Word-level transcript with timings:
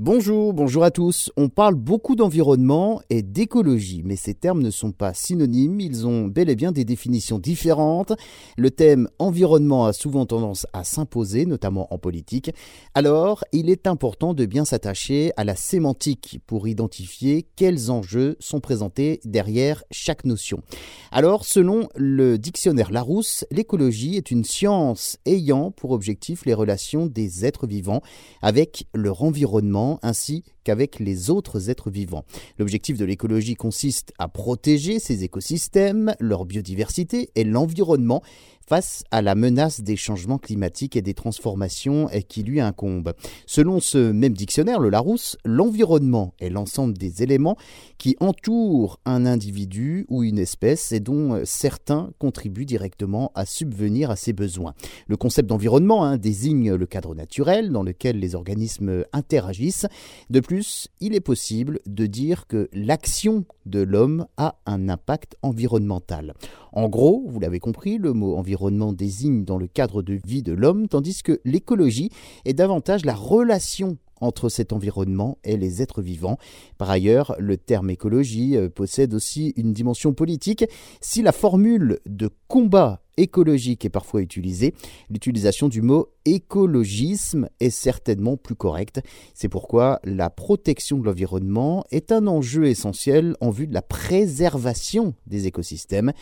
Bonjour, 0.00 0.52
bonjour 0.52 0.84
à 0.84 0.92
tous. 0.92 1.32
On 1.36 1.48
parle 1.48 1.74
beaucoup 1.74 2.14
d'environnement 2.14 3.02
et 3.10 3.22
d'écologie, 3.22 4.02
mais 4.04 4.14
ces 4.14 4.32
termes 4.32 4.62
ne 4.62 4.70
sont 4.70 4.92
pas 4.92 5.12
synonymes, 5.12 5.80
ils 5.80 6.06
ont 6.06 6.28
bel 6.28 6.50
et 6.50 6.54
bien 6.54 6.70
des 6.70 6.84
définitions 6.84 7.40
différentes. 7.40 8.12
Le 8.56 8.70
thème 8.70 9.08
environnement 9.18 9.86
a 9.86 9.92
souvent 9.92 10.24
tendance 10.24 10.68
à 10.72 10.84
s'imposer, 10.84 11.46
notamment 11.46 11.92
en 11.92 11.98
politique. 11.98 12.52
Alors, 12.94 13.42
il 13.50 13.70
est 13.70 13.88
important 13.88 14.34
de 14.34 14.46
bien 14.46 14.64
s'attacher 14.64 15.32
à 15.36 15.42
la 15.42 15.56
sémantique 15.56 16.38
pour 16.46 16.68
identifier 16.68 17.48
quels 17.56 17.90
enjeux 17.90 18.36
sont 18.38 18.60
présentés 18.60 19.18
derrière 19.24 19.82
chaque 19.90 20.24
notion. 20.24 20.62
Alors, 21.10 21.44
selon 21.44 21.88
le 21.96 22.38
dictionnaire 22.38 22.92
Larousse, 22.92 23.44
l'écologie 23.50 24.14
est 24.14 24.30
une 24.30 24.44
science 24.44 25.18
ayant 25.26 25.72
pour 25.72 25.90
objectif 25.90 26.46
les 26.46 26.54
relations 26.54 27.06
des 27.06 27.44
êtres 27.44 27.66
vivants 27.66 28.02
avec 28.42 28.86
leur 28.94 29.24
environnement 29.24 29.87
ainsi 30.02 30.44
qu'avec 30.68 30.98
les 30.98 31.30
autres 31.30 31.70
êtres 31.70 31.90
vivants. 31.90 32.26
L'objectif 32.58 32.98
de 32.98 33.06
l'écologie 33.06 33.54
consiste 33.54 34.12
à 34.18 34.28
protéger 34.28 34.98
ces 34.98 35.24
écosystèmes, 35.24 36.14
leur 36.20 36.44
biodiversité 36.44 37.30
et 37.36 37.44
l'environnement 37.44 38.22
face 38.68 39.02
à 39.10 39.22
la 39.22 39.34
menace 39.34 39.80
des 39.80 39.96
changements 39.96 40.36
climatiques 40.36 40.94
et 40.94 41.00
des 41.00 41.14
transformations 41.14 42.08
qui 42.28 42.42
lui 42.42 42.60
incombent. 42.60 43.14
Selon 43.46 43.80
ce 43.80 44.12
même 44.12 44.34
dictionnaire, 44.34 44.78
le 44.78 44.90
Larousse, 44.90 45.38
l'environnement 45.46 46.34
est 46.38 46.50
l'ensemble 46.50 46.98
des 46.98 47.22
éléments 47.22 47.56
qui 47.96 48.14
entourent 48.20 49.00
un 49.06 49.24
individu 49.24 50.04
ou 50.10 50.22
une 50.22 50.38
espèce 50.38 50.92
et 50.92 51.00
dont 51.00 51.40
certains 51.44 52.10
contribuent 52.18 52.66
directement 52.66 53.32
à 53.34 53.46
subvenir 53.46 54.10
à 54.10 54.16
ses 54.16 54.34
besoins. 54.34 54.74
Le 55.06 55.16
concept 55.16 55.48
d'environnement 55.48 56.04
hein, 56.04 56.18
désigne 56.18 56.74
le 56.74 56.86
cadre 56.86 57.14
naturel 57.14 57.72
dans 57.72 57.82
lequel 57.82 58.18
les 58.18 58.34
organismes 58.34 59.04
interagissent. 59.14 59.86
De 60.28 60.40
plus, 60.40 60.57
il 61.00 61.14
est 61.14 61.20
possible 61.20 61.80
de 61.86 62.06
dire 62.06 62.46
que 62.46 62.68
l'action 62.72 63.44
de 63.66 63.80
l'homme 63.80 64.26
a 64.36 64.56
un 64.66 64.88
impact 64.88 65.36
environnemental. 65.42 66.34
En 66.72 66.88
gros, 66.88 67.24
vous 67.26 67.40
l'avez 67.40 67.60
compris, 67.60 67.98
le 67.98 68.12
mot 68.12 68.36
environnement 68.36 68.92
désigne 68.92 69.44
dans 69.44 69.58
le 69.58 69.66
cadre 69.66 70.02
de 70.02 70.18
vie 70.24 70.42
de 70.42 70.52
l'homme, 70.52 70.88
tandis 70.88 71.22
que 71.22 71.40
l'écologie 71.44 72.10
est 72.44 72.54
davantage 72.54 73.04
la 73.04 73.14
relation 73.14 73.98
entre 74.20 74.48
cet 74.48 74.72
environnement 74.72 75.38
et 75.44 75.56
les 75.56 75.82
êtres 75.82 76.02
vivants. 76.02 76.38
Par 76.76 76.90
ailleurs, 76.90 77.34
le 77.38 77.56
terme 77.56 77.90
écologie 77.90 78.56
euh, 78.56 78.68
possède 78.68 79.14
aussi 79.14 79.52
une 79.56 79.72
dimension 79.72 80.12
politique. 80.12 80.64
Si 81.00 81.22
la 81.22 81.32
formule 81.32 82.00
de 82.06 82.30
combat 82.48 83.02
écologique 83.18 83.84
est 83.84 83.90
parfois 83.90 84.22
utilisée, 84.22 84.74
l'utilisation 85.10 85.68
du 85.68 85.82
mot 85.82 86.08
écologisme 86.24 87.48
est 87.60 87.70
certainement 87.70 88.36
plus 88.36 88.54
correcte. 88.54 89.00
C'est 89.34 89.48
pourquoi 89.48 90.00
la 90.04 90.30
protection 90.30 90.98
de 90.98 91.04
l'environnement 91.04 91.84
est 91.90 92.12
un 92.12 92.26
enjeu 92.26 92.66
essentiel 92.66 93.36
en 93.40 93.50
vue 93.50 93.66
de 93.66 93.74
la 93.74 93.82
préservation 93.82 95.14
des 95.26 95.46
écosystèmes. 95.46 96.12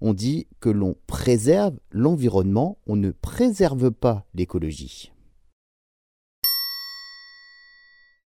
On 0.00 0.14
dit 0.14 0.46
que 0.60 0.68
l'on 0.68 0.96
préserve 1.06 1.74
l'environnement, 1.90 2.78
on 2.86 2.96
ne 2.96 3.10
préserve 3.10 3.90
pas 3.90 4.26
l'écologie. 4.34 5.12